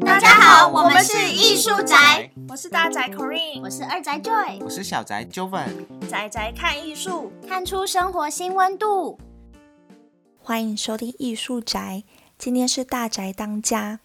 [0.00, 5.68] 大家好，我们是艺术宅，我是大宅 Corinne，我是二宅 Joy，我是小宅 Joven，
[6.08, 9.18] 宅宅看艺术，看出生活新温度。
[10.42, 12.04] 欢迎收听艺术宅，
[12.38, 14.00] 今天是大宅当家。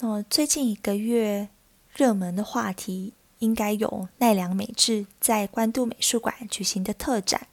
[0.00, 1.48] 那最近一个月
[1.94, 7.46] 热门的话题，应该有奈良美智在关渡美术馆举行的特展。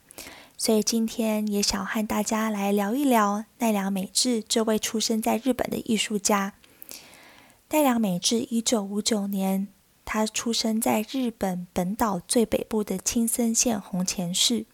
[0.59, 6.53] 所以今天也想和大家来聊一聊奈良美智这位出生在日本的艺术家。
[7.69, 9.67] 奈良美智一九五九年，
[10.03, 14.65] 他出生在日本本岛最北部的青森县红前市。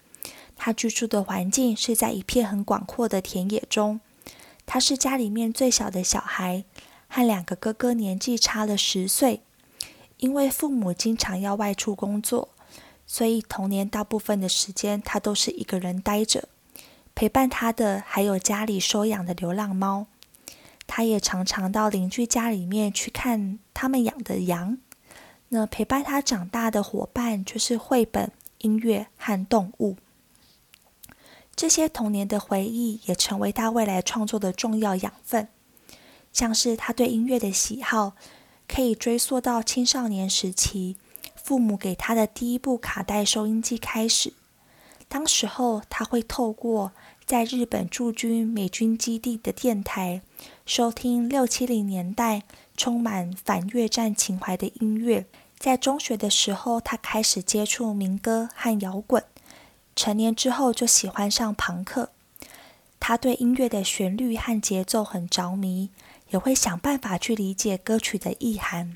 [0.55, 3.99] 他居住的环境是在一片很广阔的田野中。
[4.65, 6.63] 他是家里面最小的小孩，
[7.09, 9.41] 和两个哥哥年纪差了十岁。
[10.19, 12.47] 因为父母经常要外出工作。
[13.05, 16.47] 所以童年大部分的时间，他都是一个人待着。
[17.15, 20.07] 陪伴他的还有家里收养的流浪猫。
[20.85, 24.77] 他也常常到邻居家里面去看他们养的羊。
[25.49, 29.97] 那陪伴他长大的伙伴就是绘本、音乐和动物。
[31.55, 35.47] 这些童年的回忆也成为他未来创作的重要养分。
[36.31, 38.13] 像是他对音乐的喜好，
[38.67, 40.97] 可以追溯到青少年时期。
[41.43, 44.31] 父母给他的第一部卡带收音机开始，
[45.09, 46.93] 当时候他会透过
[47.25, 50.21] 在日本驻军美军基地的电台
[50.65, 52.43] 收听六七零年代
[52.77, 55.25] 充满反越战情怀的音乐。
[55.59, 59.21] 在中学的时候，他开始接触民歌和摇滚，
[59.95, 62.09] 成年之后就喜欢上朋克。
[62.99, 65.89] 他对音乐的旋律和节奏很着迷，
[66.29, 68.95] 也会想办法去理解歌曲的意涵。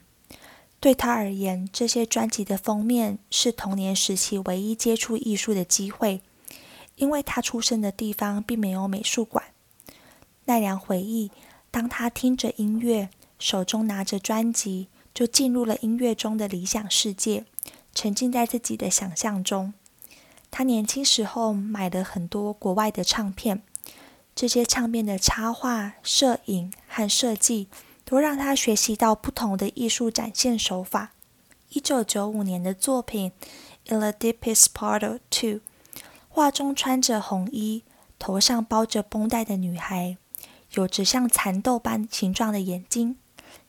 [0.80, 6.22] 对他而言，这些专辑的封面是童年时期唯一接触艺术的机会，
[6.96, 9.44] 因为他出生的地方并没有美术馆。
[10.46, 11.32] 奈良回忆，
[11.72, 17.46] 当他听着音乐，手中拿着专辑，就进入了音乐中的理想世界，
[17.96, 19.74] 沉浸在自己的想象中。
[20.52, 23.64] 他年轻时候买了很多国外的唱片，
[24.36, 27.68] 这些唱片的插画、摄影和设计。
[28.10, 31.12] 都让他学习到不同的艺术展现手法。
[31.72, 33.34] 一九九五年的作品
[33.94, 35.50] 《In the Deepest Part of Two》，
[36.30, 37.84] 画中穿着红衣、
[38.18, 40.16] 头上包着绷带的女孩，
[40.72, 43.18] 有着像蚕豆般形状的眼睛，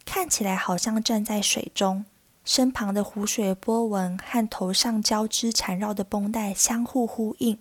[0.04, 2.04] 看起来好像站在水中，
[2.44, 7.58] 身旁的湖水波纹和头上交织缠绕的绷带相互呼应。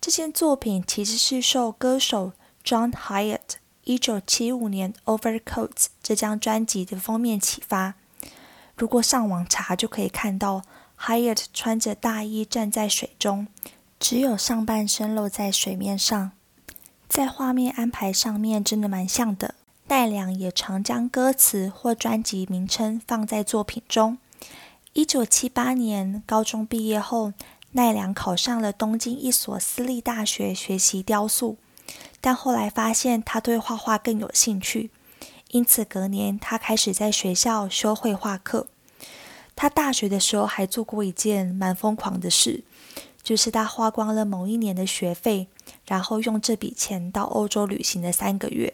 [0.00, 2.32] 这件作品其实是受歌手
[2.64, 3.61] John Hyatt。
[3.84, 5.70] 一九七五年《Overcoats》
[6.00, 7.94] 这张专辑的封面启发。
[8.76, 10.62] 如果上网查，就可以看到
[11.00, 13.48] Hyatt 穿着大衣站在水中，
[13.98, 16.30] 只有上半身露在水面上。
[17.08, 19.56] 在画面安排上面，真的蛮像的。
[19.88, 24.16] 奈良也常将歌词或专辑名称放在作品中。
[24.92, 27.32] 一九七八年高中毕业后，
[27.72, 31.56] 奈良考上了东京一所私立大学学习雕塑。
[32.22, 34.90] 但后来发现他对画画更有兴趣，
[35.50, 38.68] 因此隔年他开始在学校修绘画课。
[39.54, 42.62] 他大学的时候还做过一件蛮疯狂的事，
[43.22, 45.48] 就是他花光了某一年的学费，
[45.84, 48.72] 然后用这笔钱到欧洲旅行了三个月。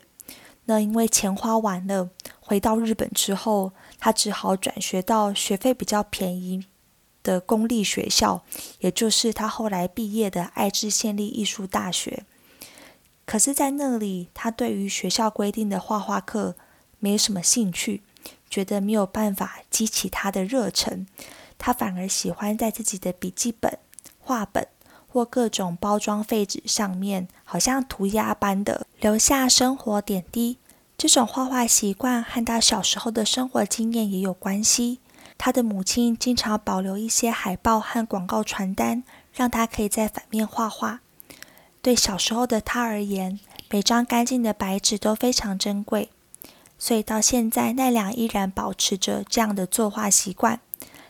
[0.67, 2.11] 那因为钱花完了，
[2.41, 6.67] 回到日本之后，他只好转学到学费比较便宜
[7.23, 8.45] 的公立学校，
[8.81, 12.25] 也就是他后来毕业的爱知县立艺术大学。
[13.31, 16.57] 可是，在那里，他对于学校规定的画画课
[16.99, 18.03] 没什么兴趣，
[18.49, 21.07] 觉得没有办法激起他的热忱。
[21.59, 23.79] 他反而喜欢在自己的笔记本、
[24.19, 24.67] 画本
[25.07, 30.57] 或各种包装废纸上面，好像涂鸦般的留下生活点滴。
[30.97, 35.01] 这种画画习惯和他小时候的生活经验也有关系。
[35.37, 41.01] 他的母亲经常保留一些海报和广告传单，让他可以在反面画画。
[41.89, 43.41] 对小时候的他而言，
[43.71, 46.11] 每张干净的白纸都非常珍贵，
[46.79, 50.61] 所以到现在奈良依然保持着这样的作画习惯。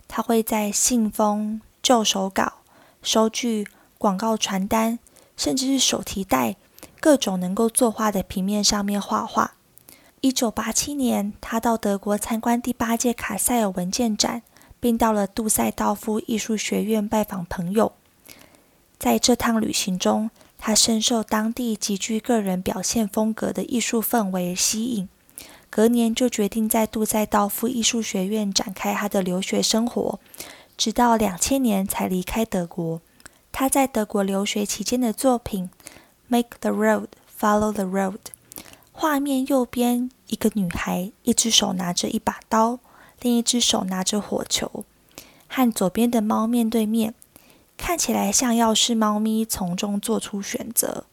[0.06, 2.58] 他会在信封、旧手稿、
[3.02, 3.66] 收据、
[3.98, 5.00] 广告传单，
[5.36, 6.54] 甚至是手提袋，
[7.00, 9.54] 各种能够作画的平面上面画画。
[10.20, 14.42] 一九八七年，他到德国参观第八届卡塞尔文件展，
[14.78, 17.94] 并到了杜塞道夫艺术学院拜访朋友。
[18.96, 25.08] 在这趟旅行中，他深受当地极具个人表现风格的艺术氛围吸引，
[25.70, 30.18] 隔年就决定在杜塞道夫艺术学院展开他的留学生活，
[30.76, 33.00] 直到两千年才离开德国。
[33.52, 35.70] 他在德国留学期间的作品
[36.26, 37.06] 《Make the Road
[37.40, 38.12] Follow the Road》。
[38.92, 42.80] 画面右边一个女孩，一只手拿着一把刀，
[43.20, 44.84] 另一只手拿着火球，
[45.46, 47.14] 和左边的猫面对面，
[47.78, 51.06] 看起来像要是猫咪从中做出选择。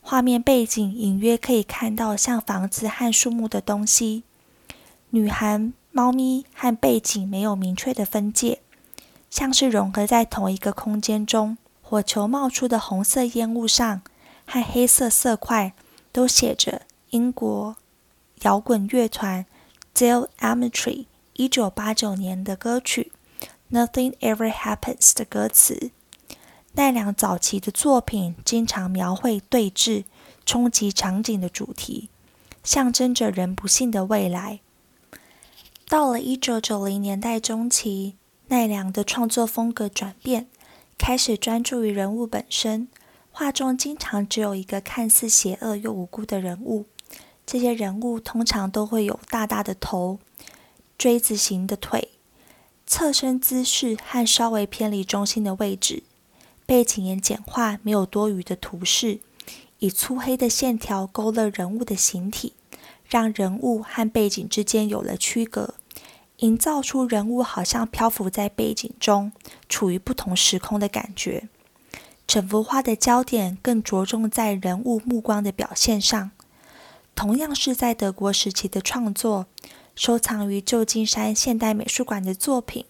[0.00, 4.22] 画面背景隐约可以看到像房子和树木的东西。
[5.10, 8.60] 女孩、猫咪和背景没有明确的分界，
[9.30, 11.58] 像是融合在同一个空间中。
[11.82, 14.02] 火球冒出的红色烟雾上，
[14.46, 15.72] 和黑色色块
[16.12, 17.76] 都写着英国
[18.42, 19.46] 摇滚乐团
[19.94, 23.12] Dale Armstrong 一九八九年的歌曲
[23.70, 25.90] 《Nothing Ever Happens》的歌词。
[26.74, 30.04] 奈良早期的作品经常描绘对峙、
[30.44, 32.10] 冲击场景的主题，
[32.62, 34.60] 象征着人不幸的未来。
[35.88, 38.16] 到了一九九零年代中期，
[38.48, 40.48] 奈良的创作风格转变，
[40.98, 42.88] 开始专注于人物本身。
[43.32, 46.86] 画中经常只有一个看似邪恶又无辜的人物，
[47.44, 50.18] 这些人物通常都会有大大的头、
[50.96, 52.08] 锥子形的腿、
[52.86, 56.02] 侧身姿势和稍微偏离中心的位置。
[56.64, 59.20] 背景也简化，没有多余的图示，
[59.80, 62.54] 以粗黑的线条勾勒人物的形体。
[63.08, 65.74] 让人物和背景之间有了区隔，
[66.38, 69.30] 营造出人物好像漂浮在背景中，
[69.68, 71.48] 处于不同时空的感觉。
[72.26, 76.32] 整幅画的焦点更着重在人物目光的表现上。
[77.14, 79.46] 同样是在德国时期的创作，
[79.96, 82.84] 收藏于旧金山现代美术馆的作品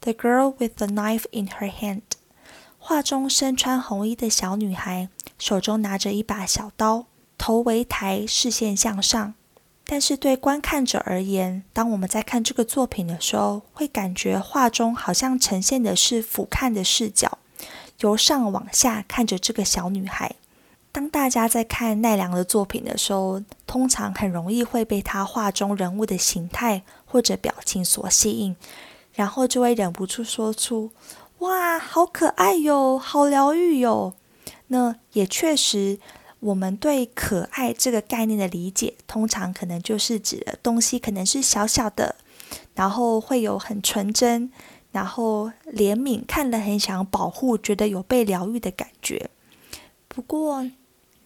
[0.02, 2.00] 《The Girl with the Knife in Her Hand》。
[2.78, 5.08] 画中身穿红衣的小女孩，
[5.38, 7.06] 手中拿着一把小刀，
[7.38, 9.34] 头微抬，视线向上。
[9.84, 17.38] 但是对观看者而言，当我们在看这个作品的时候，会感觉画中好像呈现的是俯瞰的视角，
[18.00, 20.34] 由上往下看着这个小女孩。
[20.92, 28.56] 当大家在看奈良的作品的时候，通常很容易会被他画中人物的形态或者表情所吸引，
[29.12, 30.90] 然后就会忍不住说出
[31.40, 34.14] ：“哇，好可爱哟，好疗愈哟。”
[34.68, 35.98] 那也确实。
[36.40, 42.14] 我们对可爱这个概念的理解，通常可能就是指的东西可能是小小的，
[42.76, 44.48] 然后会有很纯真，
[44.92, 49.28] 然后怜悯，看了很想保护，觉得有被疗愈的感觉。
[50.18, 50.68] 不过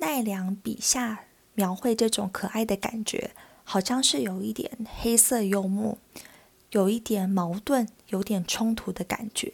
[0.00, 1.24] 奈良笔下
[1.54, 3.30] 描绘这种可爱的感觉，
[3.64, 5.96] 好像是有一点黑色幽默，
[6.72, 9.50] 有一点矛盾，有点冲突的感觉。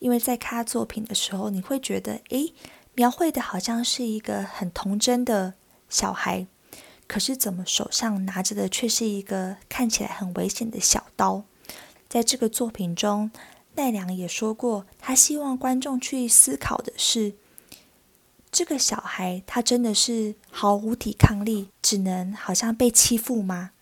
[0.00, 2.52] 因为在看作品的时候，你会觉得，诶。
[2.92, 5.54] 描绘的好像是一个很童真的
[5.88, 6.46] 小孩，
[7.06, 11.44] 可是怎么手上拿着的却是一个看起来很危险的小刀？
[12.10, 13.30] 在这个作品中，
[13.76, 17.36] 奈良也说过，他希望观众去思考的是：
[18.56, 23.72] 这个小孩他真的是毫无抵抗力，只能好像被欺负吗？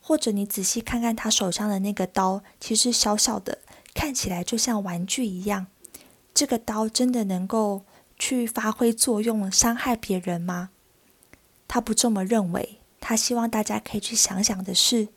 [0.00, 3.58] 或者你仔细看看他手上的那个刀，其实小小的，
[3.94, 5.68] 看起来就像玩具一样。
[6.34, 7.84] 这个刀真的能够？
[8.18, 10.70] 去发挥作用，伤害别人吗？
[11.68, 12.80] 他不这么认为。
[13.00, 15.10] 他希望大家可以去想想的是，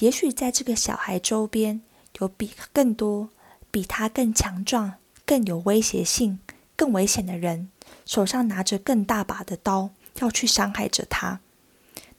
[0.00, 1.80] 也许在这个小孩周边
[2.18, 3.30] 有比更多、
[3.70, 4.94] 比他更强壮、
[5.24, 6.40] 更有威胁性、
[6.74, 7.70] 更危险的人，
[8.06, 11.40] 手上拿着更大把的刀，要去伤害着他。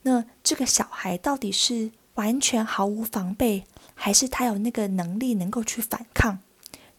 [0.03, 3.63] 那这个小孩到底是完全毫无防备，
[3.95, 6.37] 还是他有那个能力能够去反抗？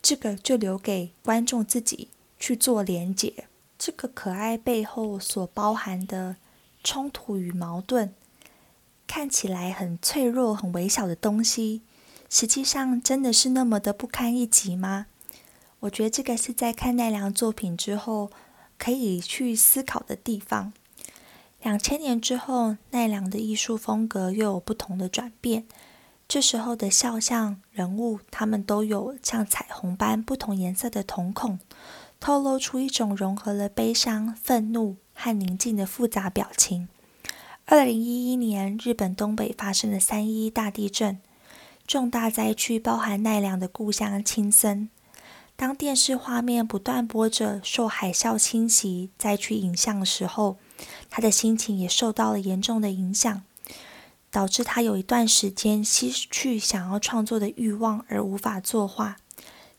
[0.02, 2.08] 这个就留给观众自己。
[2.40, 6.36] 去做连结，这个可爱背后所包含的
[6.84, 8.14] 冲突与矛盾，
[9.08, 11.82] 看起来很脆弱、很微小的东西，
[12.30, 15.06] 实际上真的是那么的不堪一击吗？
[15.80, 18.30] 我觉得这个是在看奈良作品之后
[18.78, 20.72] 可以去思考的地方。
[21.60, 25.66] 两千年之后，奈良的艺术风格又有不同的转变，
[26.28, 31.58] 这时候的肖像人物，他们都有像彩虹般不同颜色的瞳孔。
[32.20, 36.88] 透露出一种融合了悲伤、愤怒和宁静的复杂表情。
[37.64, 41.20] 二零一一年，日本东北发生了三一大地震，
[41.86, 44.90] 重大灾区包含奈良的故乡青森。
[45.58, 50.56] 当电视画面不断播着受海啸侵袭灾区影像的时候，
[51.10, 53.42] 他的心情也受到了严重的影响，
[54.30, 59.16] 导致他有一段时间失去想要创作的欲望，而无法作画。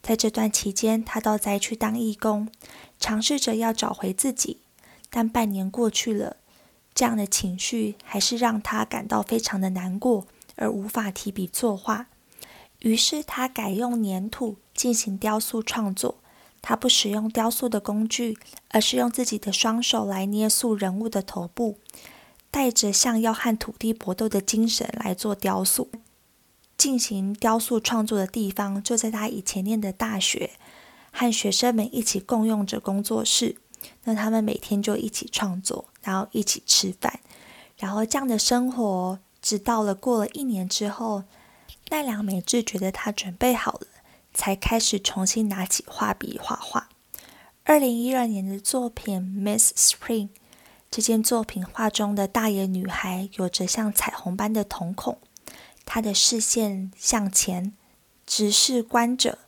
[0.01, 2.50] 在这段期间，他到灾区当义工，
[3.00, 4.57] 尝试着要找回自己。
[5.09, 6.36] 但半年过去了，
[6.93, 12.07] 这样的情绪还是让他感到非常的难过，而无法提笔作画。
[12.79, 16.19] 于是他改用粘土进行雕塑创作，
[16.62, 18.38] 他不使用雕塑的工具，
[18.69, 21.77] 而是用自己的双手来捏塑人物的头部，
[22.50, 25.89] 带着像要和土地搏斗的精神来做雕塑。
[26.77, 30.51] 进行雕塑创作的地方就在他以前念的大学，
[31.12, 33.57] 和学生们一起共用着工作室。
[34.05, 37.19] 那他们每天就一起创作，然后一起吃饭，
[37.75, 41.25] 然后这样的生活，直到了过了一年之后，
[41.89, 43.88] 奈良美智觉得他准备好了，
[44.33, 46.89] 才开始重新拿起画笔画画。
[47.63, 50.27] 二零一二年的作品《Miss Spring》
[50.89, 55.19] 这件作品画中的大眼女孩有着像彩虹般的瞳孔。
[55.86, 57.74] 她的视线向前，
[58.25, 59.39] 直视观者，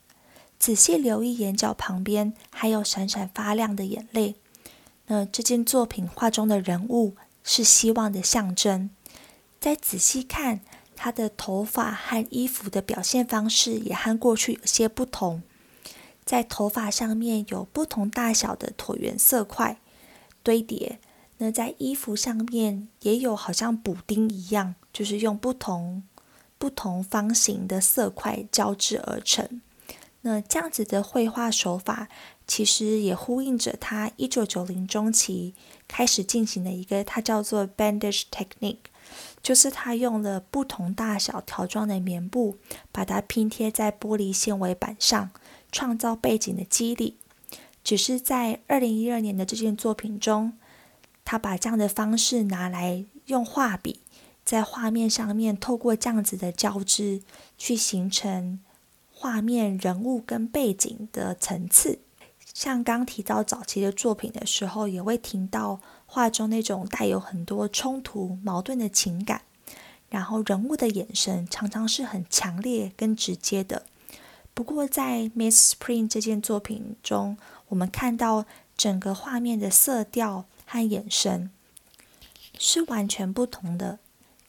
[0.60, 4.36] 仔细留意眼角旁边还有闪闪发亮的眼泪。
[5.08, 8.90] 那这件作品画中的人物是希望的象征。
[9.60, 10.62] 再仔细看，
[11.04, 15.42] 他的头发和衣服的表现方式也和过去有些不同。
[16.24, 19.80] 在头发上面有不同大小的椭圆色块
[20.44, 21.00] 堆叠，
[21.40, 26.04] 那在衣服上面也有好像补丁一样，就是用不同。
[26.60, 29.60] 不同方形的色块交织而成，
[30.22, 32.08] 那这样子的绘画手法，
[32.46, 35.56] 其实也呼应着他一九九零中期
[35.88, 38.91] 开始进行的一个，它叫做 bandage technique，
[39.42, 42.58] 就是他用了不同大小条状的棉布，
[42.92, 45.32] 把它拼贴在玻璃纤维板上，
[45.72, 47.18] 创造背景的肌理。
[47.84, 50.54] 只是在二零一二年的这件作品中，
[51.26, 54.00] 他把这样的方式拿来用画笔。
[54.44, 57.22] 在画面上面，透过这样子的交织，
[57.58, 58.60] 去形成
[59.14, 62.00] 画面人物跟背景的层次。
[62.54, 65.80] 像刚提到早期的作品的时候，也会听到
[66.14, 69.44] 画中那种带有很多冲突、矛盾的情感，
[70.10, 73.86] 然后人物的眼神常常是很强烈跟直接的。
[74.54, 77.38] 不过在 Miss Spring 这件作品中，
[77.70, 81.50] 我们看到整个画面的色调和眼神
[82.60, 84.00] 是完全不同的。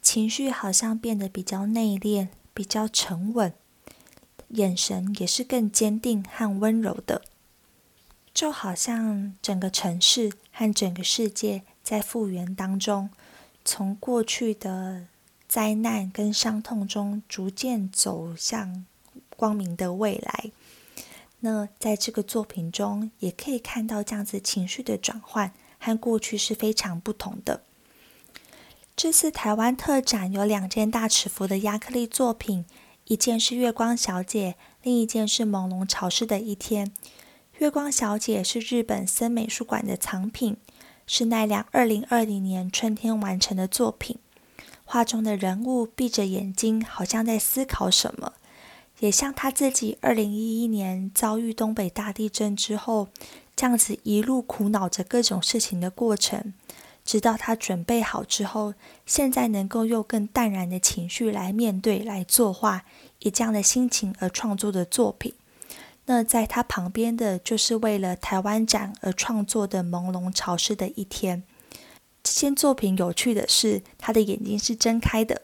[0.01, 3.53] 情绪好像变得比较内敛，比较沉稳，
[4.49, 7.21] 眼神也是更坚定和温柔的，
[8.33, 13.09] 就好像整个城市和整个世界在复原当中，
[13.65, 15.07] 从过去的
[15.47, 18.85] 灾难跟伤痛中逐渐走向
[19.35, 20.51] 光明的未来。
[21.39, 27.63] 那在这个作品中，也可以看到这样子情绪的转换，和过去是非常不同的。
[28.95, 32.63] 这次台湾特展有两件大尺幅的亚克力作品，
[33.05, 36.87] 一件是《月光小姐》，另一件是《朦胧潮湿的一天》。
[37.63, 40.57] 《月光小姐》是日本森美术馆的藏品，
[41.07, 44.17] 是奈良二零二零年春天完成的作品。
[44.83, 48.33] 画中的人物闭着眼睛，好像在思考什么，
[48.99, 53.07] 也像他自己二零一一年遭遇东北大地震之后，
[53.55, 56.53] 这样子一路苦恼着各种事情的过程。
[57.05, 58.73] 直到他准备好之后，
[59.05, 62.83] 现在能够用更淡然的情绪来面对、来作画，
[63.19, 65.33] 以这样的心情而创作的作品。
[66.05, 71.43] 那在他旁边的就是为了台湾展而创作的《朦胧潮湿的一天》。
[72.21, 75.41] 这件作品有趣的是，他的眼睛是睁开的，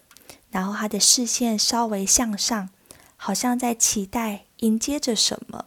[0.49, 2.69] 然后他的视线稍微向上，
[3.15, 5.65] 好像在期待迎接着什么。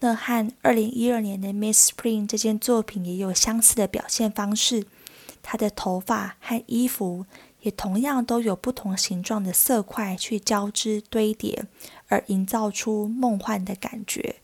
[0.00, 4.86] 那和二零一二年的《Miss Spring》这件作品也有相似的表现方式。
[5.42, 7.26] 他的头发和衣服
[7.64, 11.66] 也同样都有不同形状的色块去交织堆叠，
[12.08, 14.36] 而营造出梦幻的感觉。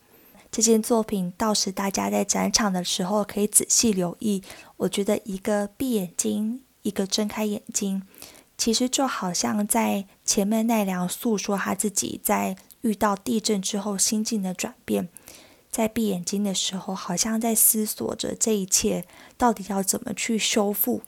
[0.51, 4.43] 这件作品到时大家在展场的时候可以仔细留意。
[4.79, 8.03] 我觉得一个闭眼睛，一个睁开眼睛，
[8.59, 15.09] 其实就好像在前面奈良诉说他自己在遇到地震之后心境的转变。
[15.71, 19.05] 在闭眼睛的时候，好像在思索着这一切
[19.37, 21.03] 到底要怎么去修复。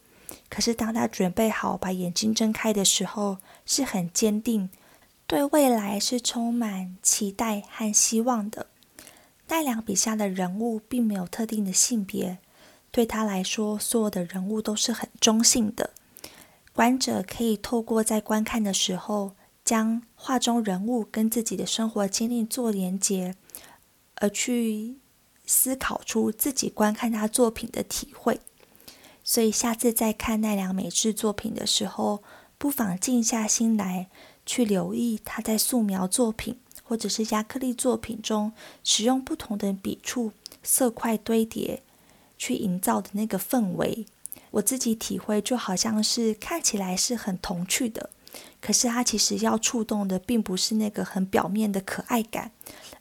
[0.48, 4.70] 可是当他准备好把眼睛睁开的时候，是很坚定，
[5.26, 8.66] 对未来是充满期待和希望的。
[9.48, 12.38] 奈良笔下的人物并没有特定的性别，
[12.90, 15.90] 对他来说，所有的人物都是很中性的。
[16.72, 19.32] 观者可以透过在观看的时候，
[19.64, 23.34] 将画中人物跟自己的生活经历做连结。
[24.16, 24.98] 而去
[25.44, 28.40] 思考出自己观看他作品的体会，
[29.24, 32.22] 所以下次再看奈良美智作品的时候，
[32.58, 34.08] 不妨静下心来，
[34.44, 38.52] 去留意他在素描作品或者是亚克力作品中
[38.82, 41.82] 使用不同的笔触、色块堆叠，
[42.36, 44.06] 去营造的那个氛围。
[44.52, 48.10] 我自己体会就好像是看起来是很童趣的，
[48.60, 52.52] 可是他其实要触动的并不是那个很表面的可爱感。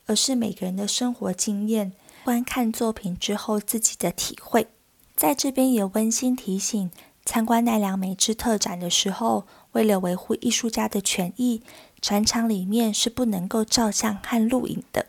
[0.07, 1.93] 而是每个人的生活经验，
[2.25, 4.67] 观看作品之后自己的体会。
[5.15, 6.89] 在这边也温馨提醒，
[7.25, 11.61] 参观奈良美智特展的时候，为了维护艺术家的权益，
[11.99, 15.07] 展场里面是不能够照相和录影的。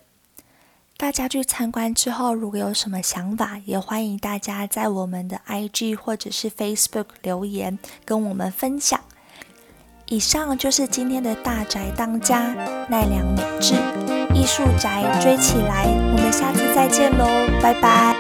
[0.98, 9.00] 大家去参观之后，如果有什么想法，也欢迎大家在我们的 IG 或者是 Facebook 留言跟我们分享。
[10.06, 12.52] 以上就是今天的大宅当家
[12.88, 13.74] 奈良美智
[14.34, 17.24] 艺术宅追起来，我们下次再见喽，
[17.62, 18.11] 拜拜。